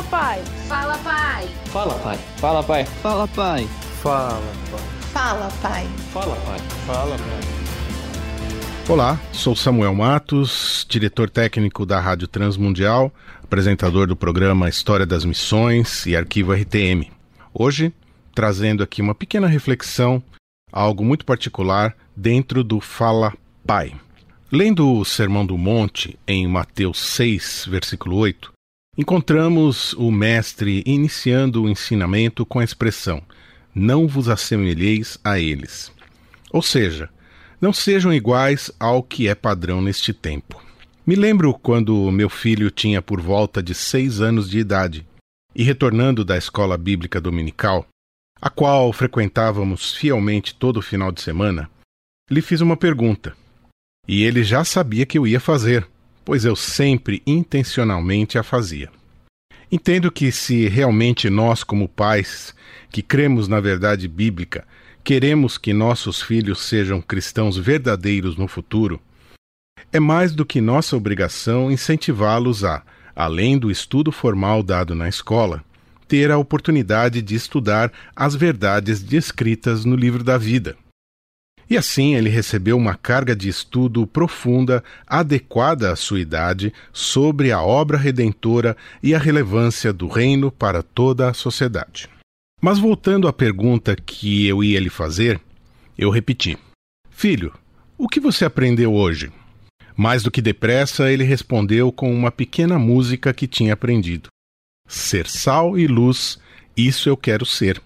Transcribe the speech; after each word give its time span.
Fala, 0.00 0.08
pai. 0.08 0.42
Fala, 0.66 0.98
pai. 0.98 1.48
Fala, 1.66 1.94
pai. 1.98 2.18
Fala, 2.38 2.62
pai. 2.62 2.84
Fala, 2.86 3.28
pai. 3.28 3.68
Fala, 4.00 4.40
pai. 4.70 4.86
Fala, 5.12 5.50
pai. 5.60 5.86
Fala, 6.10 6.36
pai. 6.36 6.58
Fala, 6.86 7.16
pai. 7.18 7.40
Olá, 8.88 9.20
sou 9.30 9.54
Samuel 9.54 9.94
Matos, 9.94 10.86
diretor 10.88 11.28
técnico 11.28 11.84
da 11.84 12.00
Rádio 12.00 12.26
Transmundial, 12.28 13.12
apresentador 13.42 14.06
do 14.06 14.16
programa 14.16 14.70
História 14.70 15.04
das 15.04 15.22
Missões 15.26 16.06
e 16.06 16.16
Arquivo 16.16 16.54
RTM. 16.54 17.10
Hoje, 17.52 17.92
trazendo 18.34 18.82
aqui 18.82 19.02
uma 19.02 19.14
pequena 19.14 19.48
reflexão, 19.48 20.22
algo 20.72 21.04
muito 21.04 21.26
particular 21.26 21.94
dentro 22.16 22.64
do 22.64 22.80
Fala 22.80 23.34
Pai. 23.66 23.92
Lendo 24.50 24.90
o 24.96 25.04
Sermão 25.04 25.44
do 25.44 25.58
Monte, 25.58 26.18
em 26.26 26.48
Mateus 26.48 26.98
6, 27.00 27.66
versículo 27.68 28.16
8, 28.16 28.50
encontramos 29.00 29.94
o 29.94 30.10
Mestre 30.10 30.82
iniciando 30.84 31.62
o 31.62 31.68
ensinamento 31.70 32.44
com 32.44 32.58
a 32.58 32.64
expressão: 32.64 33.22
Não 33.74 34.06
vos 34.06 34.28
assemelheis 34.28 35.18
a 35.24 35.38
eles. 35.38 35.90
Ou 36.52 36.60
seja, 36.60 37.08
não 37.58 37.72
sejam 37.72 38.12
iguais 38.12 38.70
ao 38.78 39.02
que 39.02 39.26
é 39.26 39.34
padrão 39.34 39.80
neste 39.80 40.12
tempo. 40.12 40.62
Me 41.06 41.16
lembro 41.16 41.54
quando 41.54 42.10
meu 42.10 42.28
filho 42.28 42.70
tinha 42.70 43.00
por 43.00 43.22
volta 43.22 43.62
de 43.62 43.74
seis 43.74 44.20
anos 44.20 44.50
de 44.50 44.58
idade 44.58 45.06
e 45.54 45.62
retornando 45.62 46.22
da 46.22 46.36
escola 46.36 46.76
bíblica 46.76 47.18
dominical, 47.18 47.86
a 48.38 48.50
qual 48.50 48.92
frequentávamos 48.92 49.94
fielmente 49.94 50.54
todo 50.54 50.82
final 50.82 51.10
de 51.10 51.22
semana, 51.22 51.70
lhe 52.30 52.42
fiz 52.42 52.60
uma 52.60 52.76
pergunta. 52.76 53.34
E 54.06 54.24
ele 54.24 54.44
já 54.44 54.62
sabia 54.62 55.06
que 55.06 55.16
eu 55.16 55.26
ia 55.26 55.40
fazer, 55.40 55.88
pois 56.30 56.44
eu 56.44 56.54
sempre 56.54 57.24
intencionalmente 57.26 58.38
a 58.38 58.44
fazia. 58.44 58.88
Entendo 59.68 60.12
que 60.12 60.30
se 60.30 60.68
realmente 60.68 61.28
nós, 61.28 61.64
como 61.64 61.88
pais, 61.88 62.54
que 62.88 63.02
cremos 63.02 63.48
na 63.48 63.58
verdade 63.58 64.06
bíblica, 64.06 64.64
queremos 65.02 65.58
que 65.58 65.72
nossos 65.72 66.22
filhos 66.22 66.60
sejam 66.60 67.02
cristãos 67.02 67.56
verdadeiros 67.56 68.36
no 68.36 68.46
futuro, 68.46 69.00
é 69.92 69.98
mais 69.98 70.32
do 70.32 70.46
que 70.46 70.60
nossa 70.60 70.96
obrigação 70.96 71.68
incentivá-los 71.68 72.62
a, 72.62 72.84
além 73.16 73.58
do 73.58 73.68
estudo 73.68 74.12
formal 74.12 74.62
dado 74.62 74.94
na 74.94 75.08
escola, 75.08 75.64
ter 76.06 76.30
a 76.30 76.38
oportunidade 76.38 77.20
de 77.22 77.34
estudar 77.34 77.92
as 78.14 78.36
verdades 78.36 79.02
descritas 79.02 79.84
no 79.84 79.96
livro 79.96 80.22
da 80.22 80.38
vida. 80.38 80.76
E 81.70 81.76
assim 81.76 82.16
ele 82.16 82.28
recebeu 82.28 82.76
uma 82.76 82.96
carga 82.96 83.34
de 83.34 83.48
estudo 83.48 84.04
profunda, 84.04 84.82
adequada 85.06 85.92
à 85.92 85.96
sua 85.96 86.18
idade, 86.18 86.74
sobre 86.92 87.52
a 87.52 87.62
obra 87.62 87.96
redentora 87.96 88.76
e 89.00 89.14
a 89.14 89.18
relevância 89.18 89.92
do 89.92 90.08
reino 90.08 90.50
para 90.50 90.82
toda 90.82 91.30
a 91.30 91.32
sociedade. 91.32 92.08
Mas 92.60 92.80
voltando 92.80 93.28
à 93.28 93.32
pergunta 93.32 93.94
que 93.94 94.48
eu 94.48 94.64
ia 94.64 94.80
lhe 94.80 94.90
fazer, 94.90 95.40
eu 95.96 96.10
repeti: 96.10 96.58
Filho, 97.08 97.54
o 97.96 98.08
que 98.08 98.18
você 98.18 98.44
aprendeu 98.44 98.92
hoje? 98.92 99.32
Mais 99.96 100.24
do 100.24 100.30
que 100.30 100.42
depressa, 100.42 101.12
ele 101.12 101.22
respondeu 101.22 101.92
com 101.92 102.12
uma 102.12 102.32
pequena 102.32 102.80
música 102.80 103.32
que 103.32 103.46
tinha 103.46 103.74
aprendido: 103.74 104.28
Ser 104.88 105.28
sal 105.28 105.78
e 105.78 105.86
luz, 105.86 106.36
isso 106.76 107.08
eu 107.08 107.16
quero 107.16 107.46
ser. 107.46 107.80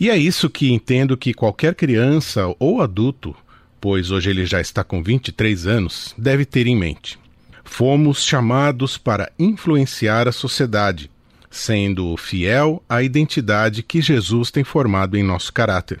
E 0.00 0.10
é 0.10 0.16
isso 0.16 0.48
que 0.48 0.72
entendo 0.72 1.16
que 1.16 1.34
qualquer 1.34 1.74
criança 1.74 2.54
ou 2.60 2.80
adulto, 2.80 3.34
pois 3.80 4.12
hoje 4.12 4.30
ele 4.30 4.46
já 4.46 4.60
está 4.60 4.84
com 4.84 5.02
23 5.02 5.66
anos, 5.66 6.14
deve 6.16 6.44
ter 6.44 6.68
em 6.68 6.76
mente. 6.76 7.18
Fomos 7.64 8.24
chamados 8.24 8.96
para 8.96 9.32
influenciar 9.36 10.28
a 10.28 10.32
sociedade, 10.32 11.10
sendo 11.50 12.16
fiel 12.16 12.80
à 12.88 13.02
identidade 13.02 13.82
que 13.82 14.00
Jesus 14.00 14.52
tem 14.52 14.62
formado 14.62 15.16
em 15.16 15.24
nosso 15.24 15.52
caráter. 15.52 16.00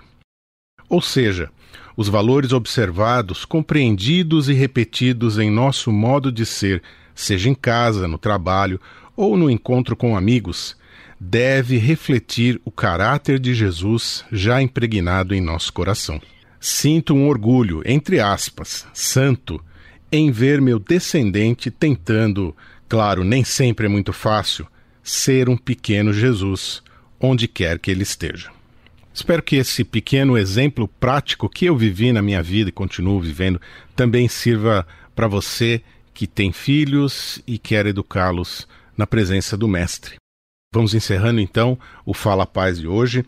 Ou 0.88 1.02
seja, 1.02 1.50
os 1.96 2.08
valores 2.08 2.52
observados, 2.52 3.44
compreendidos 3.44 4.48
e 4.48 4.52
repetidos 4.52 5.38
em 5.38 5.50
nosso 5.50 5.90
modo 5.90 6.30
de 6.30 6.46
ser, 6.46 6.82
seja 7.14 7.48
em 7.48 7.54
casa, 7.54 8.06
no 8.06 8.16
trabalho 8.16 8.80
ou 9.16 9.36
no 9.36 9.50
encontro 9.50 9.96
com 9.96 10.16
amigos, 10.16 10.76
deve 11.20 11.78
refletir 11.78 12.60
o 12.64 12.70
caráter 12.70 13.38
de 13.38 13.54
Jesus 13.54 14.24
já 14.30 14.62
impregnado 14.62 15.34
em 15.34 15.40
nosso 15.40 15.72
coração. 15.72 16.20
Sinto 16.60 17.14
um 17.14 17.28
orgulho, 17.28 17.82
entre 17.84 18.20
aspas, 18.20 18.86
santo, 18.92 19.62
em 20.10 20.30
ver 20.30 20.60
meu 20.60 20.78
descendente 20.78 21.70
tentando, 21.70 22.56
claro, 22.88 23.24
nem 23.24 23.44
sempre 23.44 23.86
é 23.86 23.88
muito 23.88 24.12
fácil, 24.12 24.66
ser 25.02 25.48
um 25.48 25.56
pequeno 25.56 26.12
Jesus, 26.12 26.82
onde 27.20 27.48
quer 27.48 27.78
que 27.78 27.90
ele 27.90 28.02
esteja. 28.02 28.50
Espero 29.12 29.42
que 29.42 29.56
esse 29.56 29.82
pequeno 29.82 30.38
exemplo 30.38 30.86
prático 30.86 31.48
que 31.48 31.66
eu 31.66 31.76
vivi 31.76 32.12
na 32.12 32.22
minha 32.22 32.42
vida 32.42 32.68
e 32.68 32.72
continuo 32.72 33.20
vivendo 33.20 33.60
também 33.96 34.28
sirva 34.28 34.86
para 35.14 35.26
você 35.26 35.82
que 36.14 36.26
tem 36.26 36.52
filhos 36.52 37.42
e 37.46 37.58
quer 37.58 37.86
educá-los 37.86 38.68
na 38.96 39.06
presença 39.06 39.56
do 39.56 39.66
Mestre. 39.66 40.16
Vamos 40.74 40.92
encerrando 40.92 41.40
então 41.40 41.78
o 42.04 42.12
Fala 42.12 42.44
Paz 42.44 42.78
de 42.78 42.86
hoje, 42.86 43.24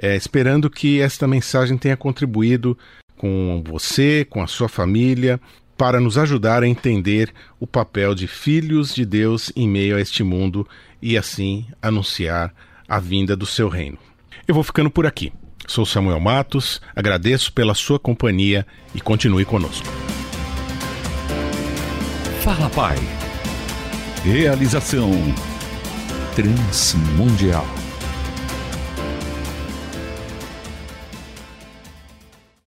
é, 0.00 0.16
esperando 0.16 0.70
que 0.70 1.02
esta 1.02 1.28
mensagem 1.28 1.76
tenha 1.76 1.98
contribuído 1.98 2.78
com 3.14 3.62
você, 3.66 4.26
com 4.28 4.42
a 4.42 4.46
sua 4.46 4.70
família, 4.70 5.38
para 5.76 6.00
nos 6.00 6.16
ajudar 6.16 6.62
a 6.62 6.66
entender 6.66 7.30
o 7.60 7.66
papel 7.66 8.14
de 8.14 8.26
filhos 8.26 8.94
de 8.94 9.04
Deus 9.04 9.52
em 9.54 9.68
meio 9.68 9.96
a 9.96 10.00
este 10.00 10.22
mundo 10.22 10.66
e 11.02 11.18
assim 11.18 11.66
anunciar 11.82 12.54
a 12.88 12.98
vinda 12.98 13.36
do 13.36 13.44
seu 13.44 13.68
reino. 13.68 13.98
Eu 14.46 14.54
vou 14.54 14.64
ficando 14.64 14.90
por 14.90 15.04
aqui. 15.04 15.30
Sou 15.66 15.84
Samuel 15.84 16.18
Matos, 16.18 16.80
agradeço 16.96 17.52
pela 17.52 17.74
sua 17.74 17.98
companhia 17.98 18.66
e 18.94 19.00
continue 19.02 19.44
conosco. 19.44 19.86
Fala 22.42 22.70
Pai. 22.70 22.96
Realização 24.24 25.12
Transmundial. 26.38 27.87